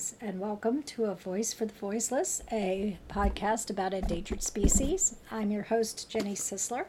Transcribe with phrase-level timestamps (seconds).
[0.00, 5.16] Greetings and welcome to A Voice for the Voiceless, a podcast about endangered species.
[5.30, 6.86] I'm your host, Jenny Sisler,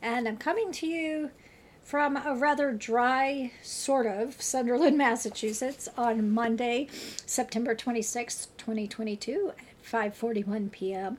[0.00, 1.32] and I'm coming to you
[1.82, 6.86] from a rather dry, sort of, Sunderland, Massachusetts on Monday,
[7.26, 11.18] September 26, 2022 at 5.41 p.m.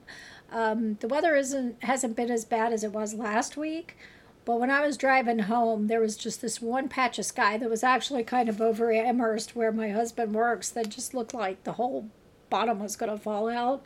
[0.49, 3.97] Um, the weather isn't hasn't been as bad as it was last week,
[4.45, 7.69] but when I was driving home, there was just this one patch of sky that
[7.69, 11.73] was actually kind of over Amherst where my husband works that just looked like the
[11.73, 12.09] whole
[12.49, 13.83] bottom was going to fall out.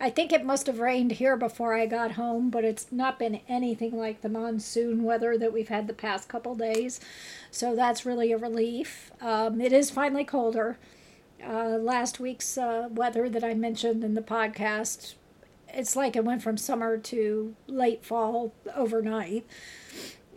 [0.00, 3.40] I think it must have rained here before I got home, but it's not been
[3.48, 7.00] anything like the monsoon weather that we've had the past couple days.
[7.50, 9.10] So that's really a relief.
[9.20, 10.78] Um, it is finally colder.
[11.44, 15.14] Uh, last week's uh, weather that I mentioned in the podcast,
[15.76, 19.44] it's like it went from summer to late fall overnight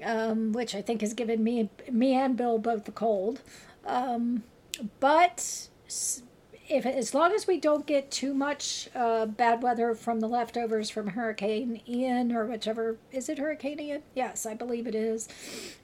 [0.04, 3.41] um, which I think has given me me and Bill both the cold.
[3.85, 4.43] Um,
[4.99, 5.70] but
[6.70, 10.90] if as long as we don't get too much uh, bad weather from the leftovers
[10.90, 14.04] from Hurricane Ian or whichever is it Hurricane Ian?
[14.13, 15.27] Yes, I believe it is.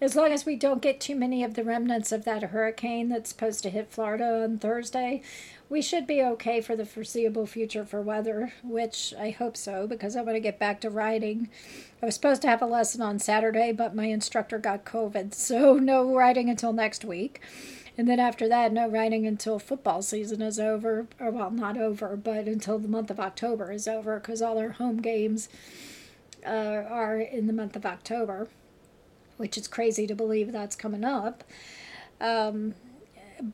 [0.01, 3.29] As long as we don't get too many of the remnants of that hurricane that's
[3.29, 5.21] supposed to hit Florida on Thursday,
[5.69, 10.15] we should be okay for the foreseeable future for weather, which I hope so because
[10.15, 11.49] I want to get back to riding.
[12.01, 15.75] I was supposed to have a lesson on Saturday, but my instructor got COVID, so
[15.75, 17.41] no riding until next week.
[17.97, 22.15] And then after that, no writing until football season is over, or well, not over,
[22.15, 25.47] but until the month of October is over because all our home games
[26.45, 28.47] uh, are in the month of October,
[29.37, 31.43] which is crazy to believe that's coming up.
[32.19, 32.73] Um,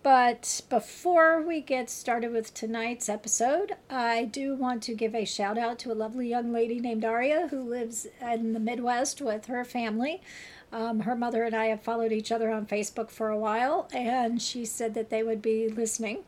[0.04, 5.58] but before we get started with tonight's episode, I do want to give a shout
[5.58, 9.66] out to a lovely young lady named Aria who lives in the Midwest with her
[9.66, 10.22] family.
[10.72, 14.42] Um, her mother and I have followed each other on Facebook for a while, and
[14.42, 16.24] she said that they would be listening.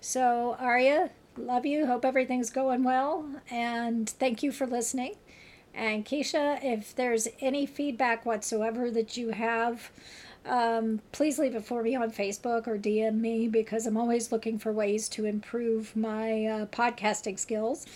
[0.00, 1.86] So, Aria, love you.
[1.86, 5.16] Hope everything's going well, and thank you for listening.
[5.74, 9.90] And Keisha, if there's any feedback whatsoever that you have,
[10.44, 14.58] um, please leave it for me on Facebook or DM me because I'm always looking
[14.58, 17.86] for ways to improve my uh, podcasting skills.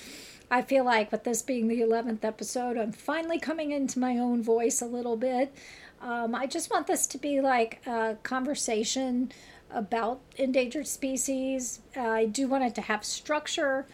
[0.51, 4.43] I feel like with this being the 11th episode, I'm finally coming into my own
[4.43, 5.53] voice a little bit.
[6.01, 9.33] Um, I just want this to be like a conversation
[9.71, 11.81] about endangered species.
[11.97, 13.87] Uh, I do want it to have structure,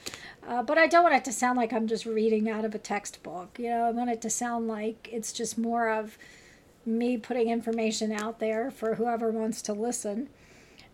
[0.46, 2.78] uh, but I don't want it to sound like I'm just reading out of a
[2.78, 3.58] textbook.
[3.58, 6.18] You know, I want it to sound like it's just more of
[6.84, 10.28] me putting information out there for whoever wants to listen.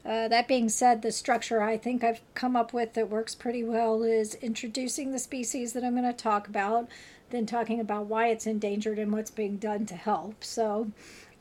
[0.08, 3.62] Uh, that being said, the structure I think I've come up with that works pretty
[3.62, 6.88] well is introducing the species that I'm going to talk about,
[7.28, 10.42] then talking about why it's endangered and what's being done to help.
[10.42, 10.90] So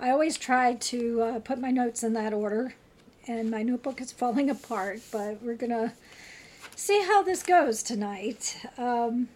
[0.01, 2.75] I always try to uh, put my notes in that order,
[3.25, 5.93] and my notebook is falling apart, but we're going to
[6.75, 8.65] see how this goes tonight.
[8.77, 9.29] Um,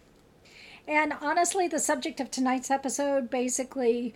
[0.86, 4.14] and honestly, the subject of tonight's episode basically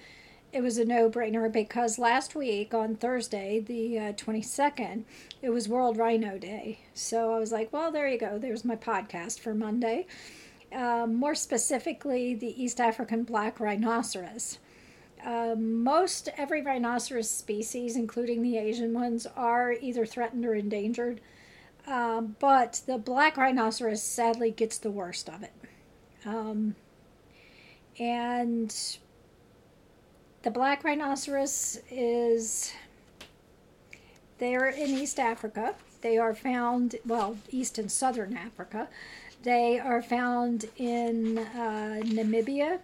[0.55, 5.03] it was a no brainer because last week on Thursday, the uh, 22nd,
[5.41, 6.79] it was World Rhino Day.
[6.93, 8.37] So I was like, well, there you go.
[8.39, 10.07] There's my podcast for Monday.
[10.71, 14.59] Um, more specifically, the East African black rhinoceros.
[15.25, 21.19] Uh, most every rhinoceros species, including the Asian ones, are either threatened or endangered.
[21.85, 25.53] Um, but the black rhinoceros sadly gets the worst of it.
[26.25, 26.75] Um,
[27.99, 28.73] and
[30.45, 32.71] the black rhinoceros is
[34.37, 35.73] they're in East Africa.
[36.01, 38.87] They are found, well, East and Southern Africa.
[39.41, 42.79] They are found in uh, Namibia,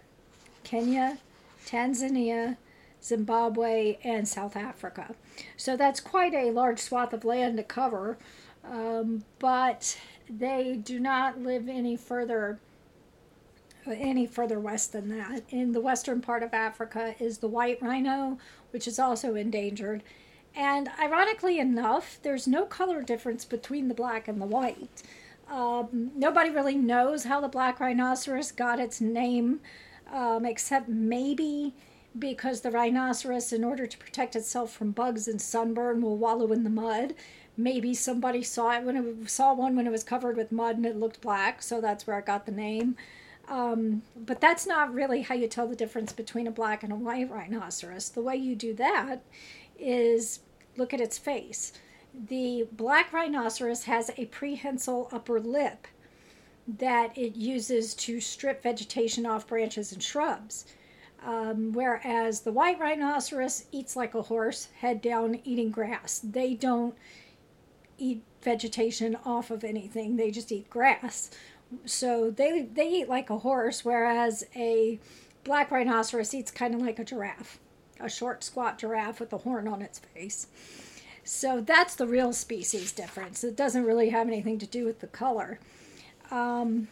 [0.64, 1.18] Kenya,
[1.64, 2.56] Tanzania,
[3.00, 5.14] Zimbabwe, and South Africa.
[5.56, 8.18] So that's quite a large swath of land to cover,
[8.68, 9.96] um, but
[10.28, 12.58] they do not live any further
[13.86, 15.42] any further west than that.
[15.50, 18.38] In the western part of Africa is the white rhino,
[18.70, 20.02] which is also endangered.
[20.54, 25.02] And ironically enough, there's no color difference between the black and the white.
[25.50, 29.60] Um, nobody really knows how the black rhinoceros got its name,
[30.10, 31.74] um, except maybe
[32.18, 36.64] because the rhinoceros, in order to protect itself from bugs and sunburn, will wallow in
[36.64, 37.14] the mud.
[37.56, 40.86] Maybe somebody saw it when it saw one when it was covered with mud and
[40.86, 42.96] it looked black, so that's where it got the name.
[43.52, 46.96] Um, but that's not really how you tell the difference between a black and a
[46.96, 48.08] white rhinoceros.
[48.08, 49.22] The way you do that
[49.78, 50.40] is
[50.78, 51.74] look at its face.
[52.14, 55.86] The black rhinoceros has a prehensile upper lip
[56.66, 60.64] that it uses to strip vegetation off branches and shrubs.
[61.22, 66.20] Um, whereas the white rhinoceros eats like a horse, head down, eating grass.
[66.24, 66.94] They don't
[67.98, 70.16] eat vegetation off of anything.
[70.16, 71.30] They just eat grass.
[71.84, 74.98] So they they eat like a horse, whereas a
[75.44, 77.58] black rhinoceros eats kind of like a giraffe,
[78.00, 80.46] a short, squat giraffe with a horn on its face.
[81.24, 83.44] So that's the real species difference.
[83.44, 85.60] It doesn't really have anything to do with the color.
[86.30, 86.88] Um,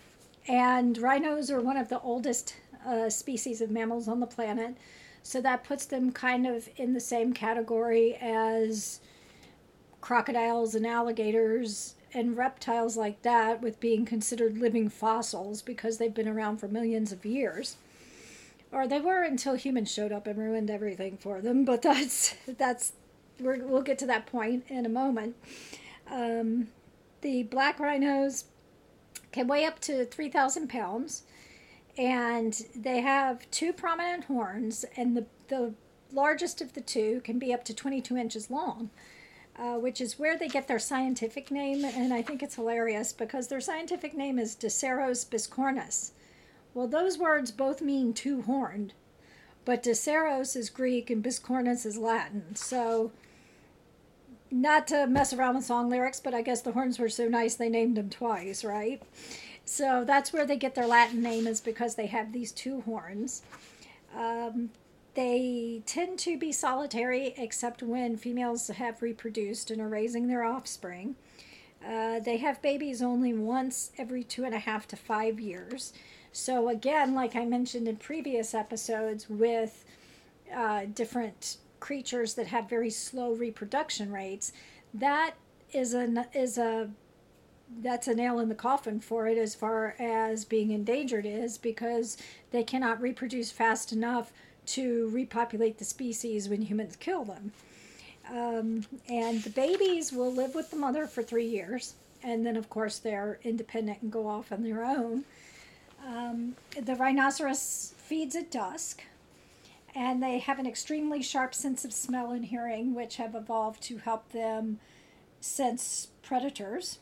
[0.47, 2.55] and rhinos are one of the oldest
[2.87, 4.77] uh, species of mammals on the planet.
[5.23, 9.01] So that puts them kind of in the same category as
[10.01, 16.29] crocodiles and alligators and reptiles like that, with being considered living fossils because they've been
[16.29, 17.77] around for millions of years.
[18.73, 21.65] Or they were until humans showed up and ruined everything for them.
[21.65, 22.93] But that's that's
[23.41, 25.37] we will get to that point in a moment.
[26.11, 26.69] Um,
[27.21, 28.45] the black rhinos
[29.33, 31.23] can weigh up to 3,000 pounds,
[31.97, 35.75] and they have two prominent horns, and the, the
[36.13, 38.91] largest of the two can be up to 22 inches long.
[39.61, 43.49] Uh, which is where they get their scientific name, and I think it's hilarious because
[43.49, 46.13] their scientific name is Diceros biscornus.
[46.73, 48.95] Well, those words both mean two horned,
[49.67, 52.57] but Diceros is Greek and biscornus is Latin.
[52.57, 53.13] So
[54.51, 57.57] not to mess around with song lyrics, but I guess the horns were so nice
[57.57, 59.03] they named them twice, right?
[59.67, 63.43] So that's where they get their Latin name, is because they have these two horns.
[64.17, 64.71] Um,
[65.15, 71.17] they tend to be solitary except when females have reproduced and are raising their offspring.
[71.85, 75.93] Uh, they have babies only once every two and a half to five years.
[76.33, 79.85] So, again, like I mentioned in previous episodes, with
[80.55, 84.53] uh, different creatures that have very slow reproduction rates,
[84.95, 85.35] that
[85.73, 86.91] is a is a
[87.83, 92.17] that's a nail in the coffin for it as far as being endangered is because
[92.51, 94.33] they cannot reproduce fast enough
[94.67, 97.53] to repopulate the species when humans kill them.
[98.31, 102.69] Um, and the babies will live with the mother for three years, and then, of
[102.71, 105.25] course, they're independent and go off on their own.
[106.07, 109.03] Um, the rhinoceros feeds at dusk,
[109.95, 113.99] and they have an extremely sharp sense of smell and hearing, which have evolved to
[113.99, 114.79] help them
[115.41, 116.99] sense predators.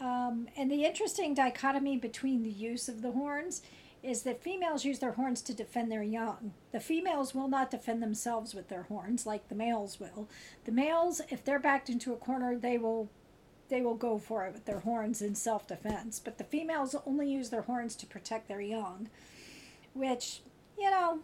[0.00, 3.62] Um, and the interesting dichotomy between the use of the horns
[4.02, 6.52] is that females use their horns to defend their young.
[6.72, 10.28] The females will not defend themselves with their horns like the males will.
[10.64, 13.08] The males, if they're backed into a corner, they will
[13.68, 16.20] they will go for it with their horns in self-defense.
[16.20, 19.08] But the females only use their horns to protect their young,
[19.92, 20.40] which
[20.78, 21.20] you know,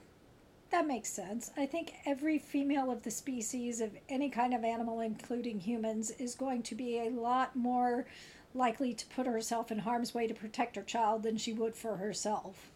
[0.70, 1.50] that makes sense.
[1.56, 6.34] I think every female of the species of any kind of animal, including humans, is
[6.34, 8.06] going to be a lot more
[8.54, 11.96] likely to put herself in harm's way to protect her child than she would for
[11.96, 12.70] herself.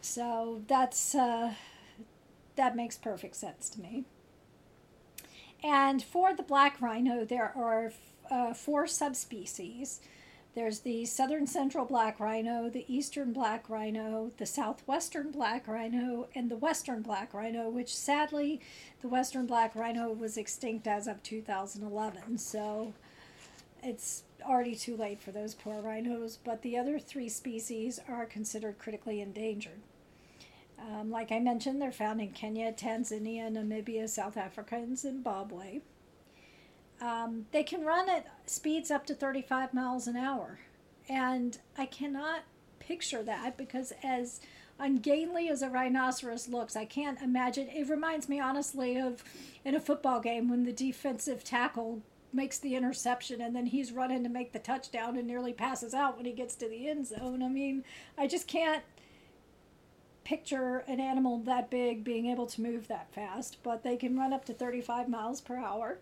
[0.00, 1.54] So that's uh,
[2.56, 4.04] that makes perfect sense to me.
[5.62, 7.92] And for the black rhino, there are
[8.30, 10.00] uh, four subspecies.
[10.54, 16.50] There's the southern central black rhino, the eastern black rhino, the southwestern black rhino, and
[16.50, 18.60] the western black rhino, which sadly,
[19.00, 22.38] the western black rhino was extinct as of 2011.
[22.38, 22.94] So
[23.82, 28.78] it's already too late for those poor rhinos, but the other three species are considered
[28.78, 29.80] critically endangered.
[30.78, 35.80] Um, like I mentioned, they're found in Kenya, Tanzania, Namibia, South Africa, and Zimbabwe.
[37.00, 40.60] Um, they can run at speeds up to 35 miles an hour.
[41.08, 42.42] And I cannot
[42.78, 44.40] picture that because, as
[44.78, 47.68] ungainly as a rhinoceros looks, I can't imagine.
[47.68, 49.22] It reminds me, honestly, of
[49.64, 54.22] in a football game when the defensive tackle makes the interception and then he's running
[54.22, 57.42] to make the touchdown and nearly passes out when he gets to the end zone.
[57.42, 57.84] I mean,
[58.16, 58.84] I just can't
[60.24, 64.32] picture an animal that big being able to move that fast, but they can run
[64.32, 65.98] up to 35 miles per hour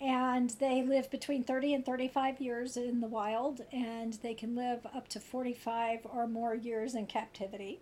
[0.00, 4.86] and they live between 30 and 35 years in the wild and they can live
[4.94, 7.80] up to 45 or more years in captivity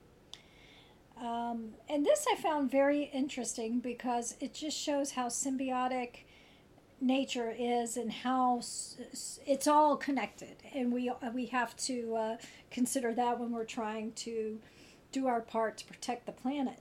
[1.20, 6.25] um, and this i found very interesting because it just shows how symbiotic
[7.00, 10.57] nature is and how it's all connected.
[10.75, 12.37] And we we have to uh,
[12.71, 14.59] consider that when we're trying to
[15.12, 16.81] do our part to protect the planet.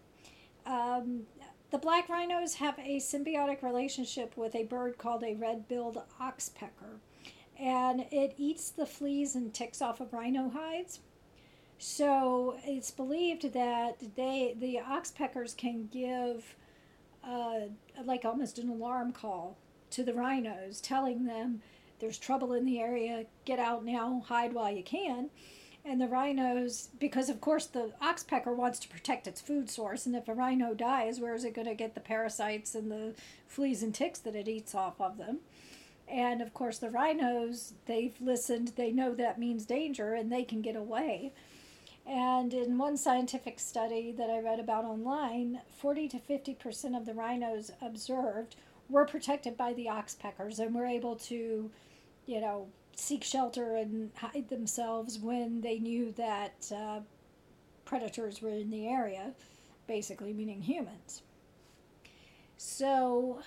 [0.65, 1.23] Um,
[1.71, 6.99] the black rhinos have a symbiotic relationship with a bird called a red-billed oxpecker,
[7.59, 11.01] and it eats the fleas and ticks off of rhino hides.
[11.77, 16.55] So it's believed that they the oxpeckers can give
[17.23, 17.67] uh,
[18.03, 19.57] like almost an alarm call
[19.95, 21.61] to the rhinos, telling them
[21.99, 25.29] there's trouble in the area, get out now, hide while you can.
[25.83, 30.15] And the rhinos because of course the oxpecker wants to protect its food source and
[30.15, 33.13] if a rhino dies where is it going to get the parasites and the
[33.47, 35.41] fleas and ticks that it eats off of them?
[36.07, 40.61] And of course, the rhinos, they've listened, they know that means danger, and they can
[40.61, 41.31] get away.
[42.05, 47.15] And in one scientific study that I read about online, 40 to 50% of the
[47.15, 48.55] rhinos observed
[48.89, 51.71] were protected by the oxpeckers and were able to,
[52.25, 56.99] you know, seek shelter and hide themselves when they knew that uh,
[57.83, 59.33] predators were in the area,
[59.87, 61.21] basically meaning humans.
[62.57, 63.41] So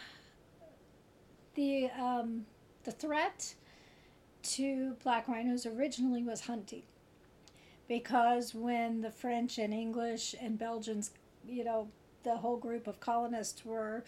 [1.55, 2.47] the um,
[2.85, 3.55] the threat
[4.43, 6.83] to black rhinos originally was hunting
[7.89, 11.11] because when the French and English and Belgians,
[11.47, 11.89] you know,
[12.23, 14.05] the whole group of colonists were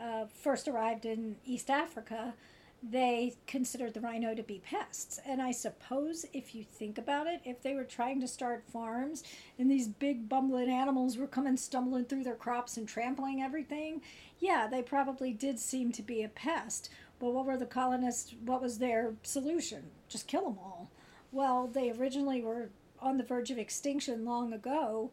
[0.00, 2.34] uh, first arrived in East Africa,
[2.82, 5.20] they considered the rhino to be pests.
[5.24, 9.22] And I suppose if you think about it, if they were trying to start farms
[9.58, 14.02] and these big bumbling animals were coming stumbling through their crops and trampling everything,
[14.40, 16.90] yeah, they probably did seem to be a pest.
[17.20, 19.84] But what were the colonists, what was their solution?
[20.08, 20.90] Just kill them all.
[21.30, 22.70] Well, they originally were
[23.00, 25.12] on the verge of extinction long ago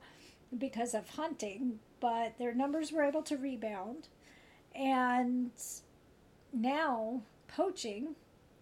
[0.58, 4.08] because of hunting, but their numbers were able to rebound.
[4.80, 5.52] And
[6.54, 8.16] now poaching,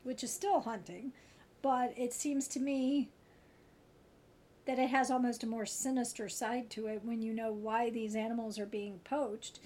[0.04, 1.14] which is still hunting,
[1.62, 3.10] but it seems to me
[4.66, 8.16] that it has almost a more sinister side to it when you know why these
[8.16, 9.60] animals are being poached.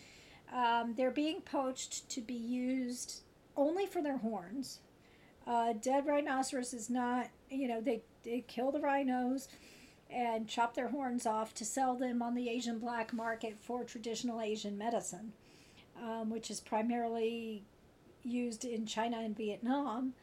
[0.53, 3.21] Um, they're being poached to be used
[3.55, 4.79] only for their horns.
[5.47, 9.47] Uh, dead rhinoceros is not, you know, they, they kill the rhinos
[10.09, 14.41] and chop their horns off to sell them on the Asian black market for traditional
[14.41, 15.31] Asian medicine,
[16.01, 17.63] um, which is primarily
[18.23, 20.13] used in China and Vietnam.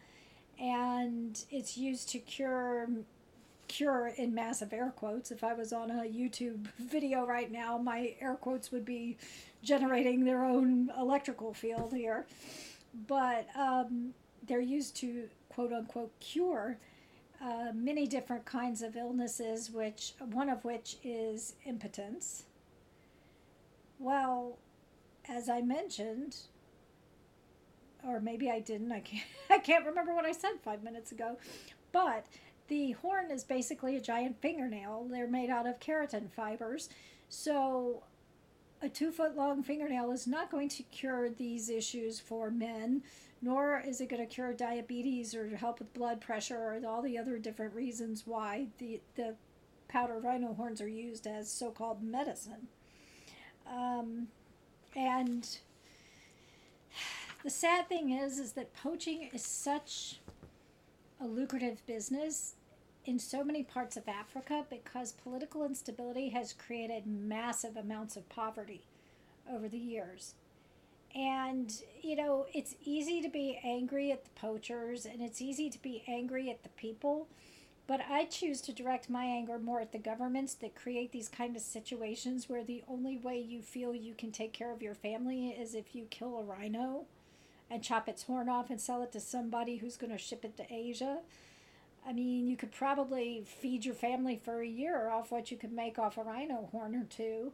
[0.60, 2.88] And it's used to cure
[3.68, 5.30] cure in massive air quotes.
[5.30, 9.18] If I was on a YouTube video right now, my air quotes would be
[9.62, 12.26] generating their own electrical field here.
[13.06, 14.14] But um,
[14.46, 16.78] they're used to quote unquote cure
[17.40, 22.44] uh, many different kinds of illnesses, which one of which is impotence.
[24.00, 24.58] Well,
[25.28, 26.36] as I mentioned,
[28.06, 28.92] or maybe I didn't.
[28.92, 29.26] I can't.
[29.50, 31.36] I can't remember what I said five minutes ago,
[31.92, 32.26] but
[32.68, 35.08] the horn is basically a giant fingernail.
[35.10, 36.88] They're made out of keratin fibers,
[37.28, 38.02] so
[38.80, 43.02] a two foot long fingernail is not going to cure these issues for men,
[43.42, 47.18] nor is it going to cure diabetes or help with blood pressure or all the
[47.18, 49.34] other different reasons why the, the
[49.92, 52.68] rhino horns are used as so called medicine.
[53.66, 54.28] Um,
[54.98, 55.58] and
[57.44, 60.18] the sad thing is, is that poaching is such
[61.20, 62.56] a lucrative business
[63.04, 68.82] in so many parts of Africa because political instability has created massive amounts of poverty
[69.48, 70.34] over the years.
[71.14, 75.80] And, you know, it's easy to be angry at the poachers and it's easy to
[75.80, 77.28] be angry at the people,
[77.88, 81.56] but I choose to direct my anger more at the governments that create these kind
[81.56, 85.48] of situations where the only way you feel you can take care of your family
[85.48, 87.06] is if you kill a rhino
[87.70, 90.58] and chop its horn off and sell it to somebody who's going to ship it
[90.58, 91.20] to Asia.
[92.06, 95.72] I mean, you could probably feed your family for a year off what you could
[95.72, 97.52] make off a rhino horn or two.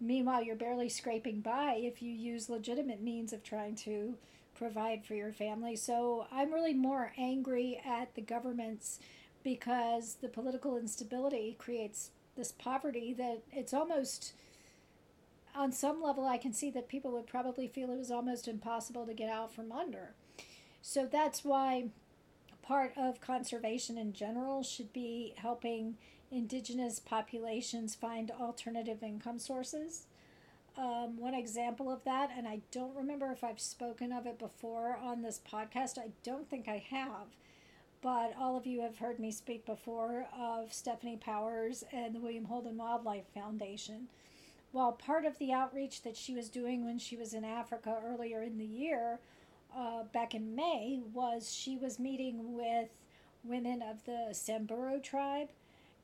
[0.00, 4.14] Meanwhile, you're barely scraping by if you use legitimate means of trying to
[4.56, 5.74] provide for your family.
[5.74, 9.00] So I'm really more angry at the governments
[9.46, 14.32] because the political instability creates this poverty that it's almost
[15.54, 19.06] on some level I can see that people would probably feel it was almost impossible
[19.06, 20.14] to get out from under.
[20.82, 21.90] So that's why
[22.60, 25.96] part of conservation in general should be helping
[26.32, 30.06] indigenous populations find alternative income sources.
[30.76, 34.98] Um, one example of that, and I don't remember if I've spoken of it before
[35.00, 37.28] on this podcast, I don't think I have,
[38.06, 42.44] but all of you have heard me speak before of Stefanie Powers and the William
[42.44, 44.06] Holden Wildlife Foundation.
[44.70, 48.44] While part of the outreach that she was doing when she was in Africa earlier
[48.44, 49.18] in the year
[49.76, 52.90] uh, back in May was she was meeting with
[53.42, 55.48] women of the Samburu tribe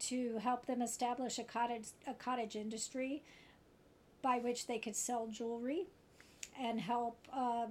[0.01, 3.23] to help them establish a cottage a cottage industry
[4.23, 5.87] by which they could sell jewelry
[6.61, 7.67] and help uh,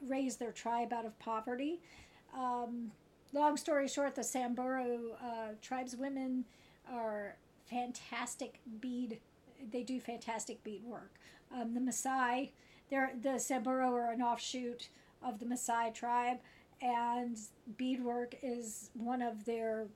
[0.00, 1.80] raise their tribe out of poverty.
[2.34, 2.92] Um,
[3.36, 6.44] long story short, the Samburu uh, tribes women
[6.92, 7.36] are
[7.68, 9.20] fantastic bead.
[9.70, 11.12] They do fantastic bead work.
[11.54, 12.50] Um, the Maasai
[12.90, 14.88] they're, the Samburu are an offshoot
[15.22, 16.38] of the Maasai tribe,
[16.80, 17.36] and
[17.76, 19.86] beadwork is one of their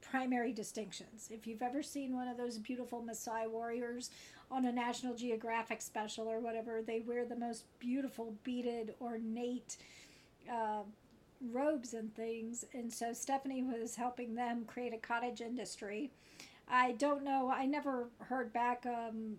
[0.00, 1.28] primary distinctions.
[1.30, 4.10] If you've ever seen one of those beautiful Maasai warriors
[4.50, 9.76] on a National Geographic special or whatever, they wear the most beautiful beaded, ornate
[10.50, 10.82] uh,
[11.52, 12.64] robes and things.
[12.72, 16.10] And so Stefanie was helping them create a cottage industry.
[16.68, 18.86] I don't know, I never heard back.
[18.86, 19.36] Um,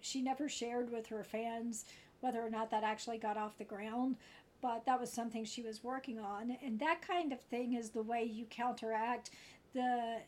[0.00, 1.86] she never shared with her fans
[2.20, 4.16] whether or not that actually got off the ground,
[4.62, 6.56] but that was something she was working on.
[6.64, 9.30] And that kind of thing is the way you counteract
[9.74, 10.18] the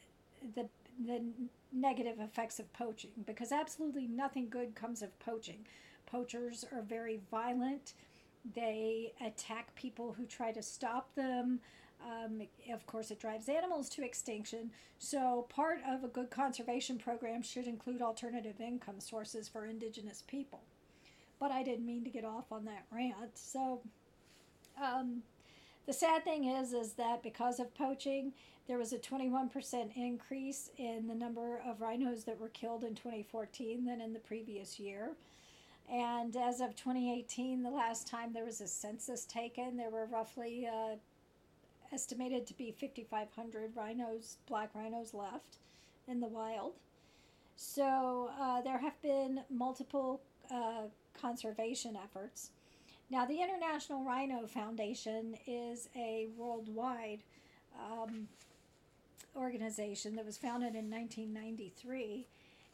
[0.55, 0.69] the
[1.07, 1.23] the
[1.73, 5.67] negative effects of poaching because absolutely nothing good comes of poaching.
[6.07, 7.93] Poachers are very violent.
[8.55, 11.61] They attack people who try to stop them.
[12.05, 14.71] Um, of course, it drives animals to extinction.
[14.99, 20.61] So, part of a good conservation program should include alternative income sources for indigenous people.
[21.41, 23.37] But I didn't mean to get off on that rant.
[23.37, 23.81] So,
[24.83, 25.23] um,
[25.87, 28.33] the sad thing is, is that because of poaching,
[28.67, 33.85] there was a 21% increase in the number of rhinos that were killed in 2014
[33.85, 35.13] than in the previous year.
[35.91, 40.67] And as of 2018, the last time there was a census taken, there were roughly
[40.67, 40.97] uh,
[41.93, 45.59] estimated to be 5,500 rhinos, black rhinos left
[46.09, 46.73] in the wild.
[47.57, 50.89] So uh, there have been multiple uh,
[51.19, 52.51] conservation efforts.
[53.09, 57.21] Now, the International Rhino Foundation is a worldwide
[57.79, 58.29] um,
[59.37, 62.27] organization that was founded in 1993,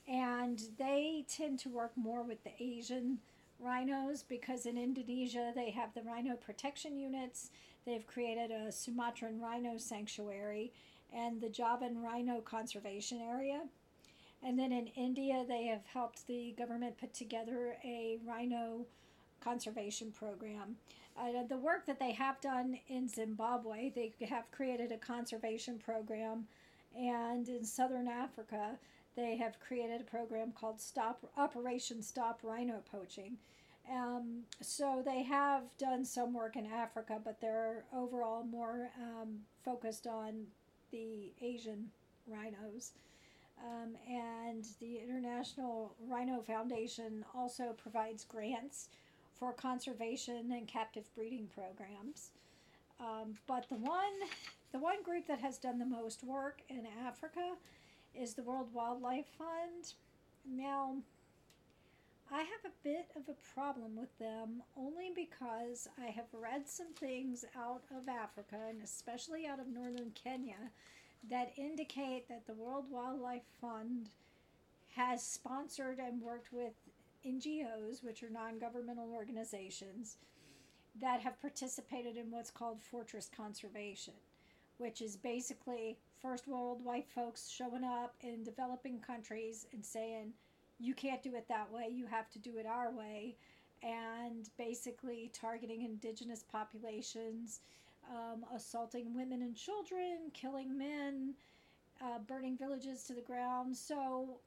[0.08, 3.18] and they tend to work more with the Asian
[3.58, 7.50] rhinos because in Indonesia they have the rhino protection units.
[7.86, 10.72] They've created a Sumatran rhino sanctuary
[11.14, 13.62] and the Javan rhino conservation area.
[14.44, 18.86] And then in India, they have helped the government put together a rhino
[19.40, 20.76] conservation program.
[21.16, 26.46] Uh, the work that they have done in Zimbabwe, they have created a conservation program,
[26.96, 28.78] and in southern Africa,
[29.16, 33.36] they have created a program called Stop Operation Stop Rhino Poaching.
[33.90, 40.06] Um, so they have done some work in Africa, but they're overall more um, focused
[40.06, 40.46] on
[40.92, 41.90] the Asian
[42.26, 42.92] rhinos.
[43.58, 48.88] Um, and the International Rhino Foundation also provides grants
[49.38, 52.30] for conservation and captive breeding programs.
[53.00, 54.12] Um, but the one,
[54.72, 57.54] the one group that has done the most work in Africa
[58.18, 59.94] is the World Wildlife Fund.
[60.48, 60.96] Now,
[62.30, 66.92] I have a bit of a problem with them only because I have read some
[66.94, 70.70] things out of Africa and especially out of northern Kenya
[71.30, 74.08] that indicate that the World Wildlife Fund
[74.96, 76.72] has sponsored and worked with
[77.26, 80.16] NGOs, which are non governmental organizations,
[81.00, 84.14] that have participated in what's called fortress conservation,
[84.78, 90.32] which is basically first world white folks showing up in developing countries and saying,
[90.78, 93.36] you can't do it that way, you have to do it our way,
[93.82, 97.60] and basically targeting indigenous populations,
[98.10, 101.34] um, assaulting women and children, killing men,
[102.00, 103.76] uh, burning villages to the ground.
[103.76, 104.38] So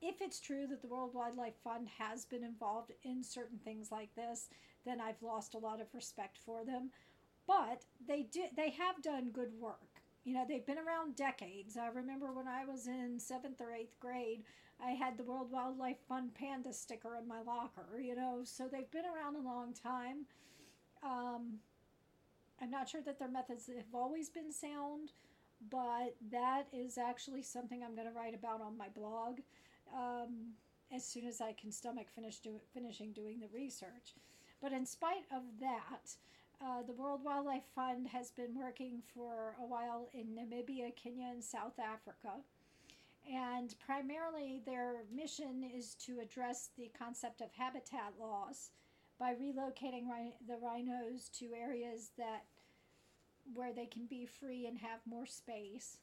[0.00, 4.14] if it's true that the World Wildlife Fund has been involved in certain things like
[4.14, 4.48] this,
[4.84, 6.90] then I've lost a lot of respect for them.
[7.46, 9.87] But they did they have done good work.
[10.28, 11.78] You know, they've been around decades.
[11.78, 14.42] I remember when I was in seventh or eighth grade,
[14.78, 18.90] I had the World Wildlife Fund panda sticker in my locker, you know, so they've
[18.90, 20.26] been around a long time.
[21.02, 21.60] Um,
[22.60, 25.12] I'm not sure that their methods have always been sound,
[25.70, 29.38] but that is actually something I'm going to write about on my blog
[29.96, 30.52] um,
[30.94, 34.14] as soon as I can stomach finish do, finishing doing the research.
[34.60, 36.16] But in spite of that,
[36.60, 41.42] uh, the World Wildlife Fund has been working for a while in Namibia, Kenya, and
[41.42, 42.40] South Africa.
[43.30, 48.70] And primarily, their mission is to address the concept of habitat loss
[49.18, 50.06] by relocating
[50.46, 52.44] the rhinos to areas that
[53.54, 55.98] where they can be free and have more space.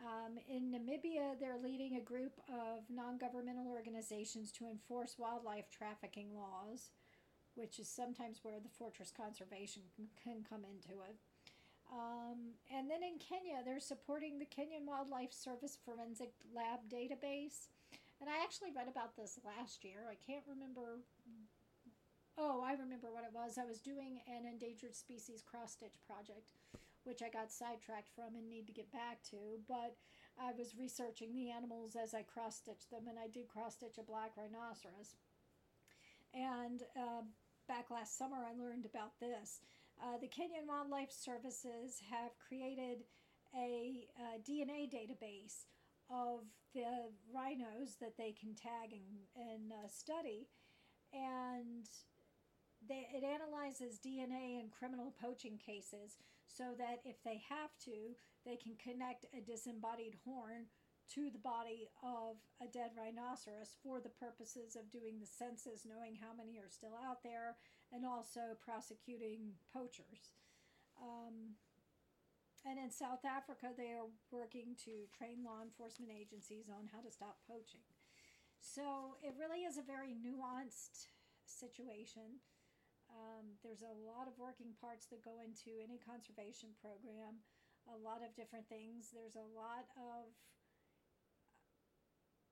[0.00, 6.28] Um, in Namibia, they're leading a group of non governmental organizations to enforce wildlife trafficking
[6.34, 6.90] laws,
[7.54, 9.82] which is sometimes where the fortress conservation
[10.22, 11.16] can come into it.
[11.90, 17.68] Um, and then in Kenya, they're supporting the Kenyan Wildlife Service Forensic Lab database.
[18.20, 20.06] And I actually read about this last year.
[20.06, 21.02] I can't remember.
[22.38, 23.58] Oh, I remember what it was.
[23.58, 26.54] I was doing an endangered species cross stitch project
[27.04, 29.60] which I got sidetracked from and need to get back to.
[29.68, 29.96] But
[30.38, 33.98] I was researching the animals as I cross stitched them, and I did cross stitch
[33.98, 35.16] a black rhinoceros.
[36.34, 37.22] And uh,
[37.68, 39.60] back last summer, I learned about this.
[40.00, 43.04] Uh, the Kenyan Wildlife Services have created
[43.54, 45.66] a, a DNA database
[46.08, 46.40] of
[46.74, 50.48] the rhinos that they can tag and, and uh, study.
[51.12, 51.86] And
[52.88, 58.14] they, it analyzes DNA in criminal poaching cases so that if they have to,
[58.46, 60.66] they can connect a disembodied horn
[61.14, 66.14] to the body of a dead rhinoceros for the purposes of doing the census, knowing
[66.14, 67.58] how many are still out there,
[67.90, 70.38] and also prosecuting poachers.
[71.00, 71.58] Um,
[72.68, 77.10] and in South Africa, they are working to train law enforcement agencies on how to
[77.10, 77.82] stop poaching.
[78.60, 81.08] So it really is a very nuanced
[81.48, 82.44] situation.
[83.08, 87.42] Um, there's a lot of working parts that go into any conservation program,
[87.88, 89.10] a lot of different things.
[89.10, 90.30] There's a lot of,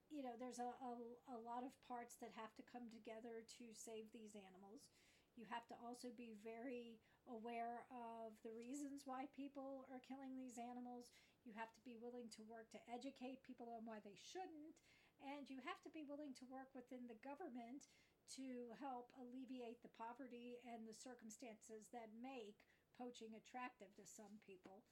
[0.09, 0.92] you know, there's a, a,
[1.33, 4.88] a lot of parts that have to come together to save these animals.
[5.37, 6.99] You have to also be very
[7.31, 11.12] aware of the reasons why people are killing these animals.
[11.47, 14.75] You have to be willing to work to educate people on why they shouldn't.
[15.23, 17.90] And you have to be willing to work within the government
[18.38, 22.59] to help alleviate the poverty and the circumstances that make
[22.99, 24.83] poaching attractive to some people.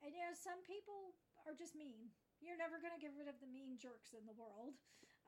[0.00, 2.12] And you know, some people are just mean.
[2.44, 4.76] You're never going to get rid of the mean jerks in the world.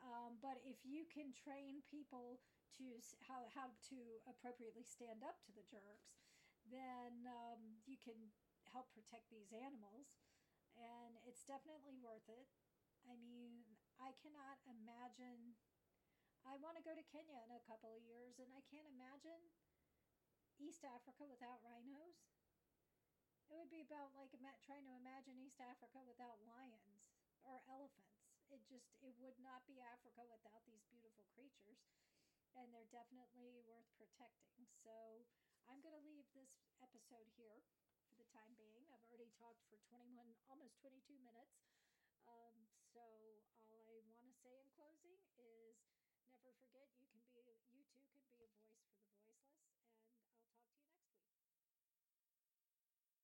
[0.04, 2.44] Um, but if you can train people
[2.76, 3.98] to how, how to
[4.28, 6.20] appropriately stand up to the jerks,
[6.68, 8.20] then um, you can
[8.68, 10.12] help protect these animals.
[10.76, 12.52] And it's definitely worth it.
[13.08, 13.64] I mean,
[13.96, 15.56] I cannot imagine
[16.44, 19.40] I want to go to Kenya in a couple of years, and I can't imagine
[20.60, 22.28] East Africa without rhinos.
[23.48, 24.30] It would be about like
[24.62, 26.95] trying to imagine East Africa without lions
[27.46, 28.18] or elephants.
[28.50, 31.82] It just it would not be Africa without these beautiful creatures,
[32.54, 34.66] and they're definitely worth protecting.
[34.82, 35.26] So
[35.66, 37.62] I'm going to leave this episode here
[38.06, 38.86] for the time being.
[38.90, 40.14] I've already talked for 21,
[40.46, 41.58] almost 22 minutes.
[42.26, 43.02] Um, so